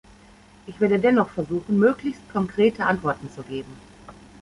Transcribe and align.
Ich 0.65 0.79
werde 0.79 0.97
dennoch 0.97 1.29
versuchen, 1.29 1.77
möglichst 1.77 2.27
konkrete 2.33 2.87
Antworten 2.87 3.29
zu 3.29 3.43
geben. 3.43 3.69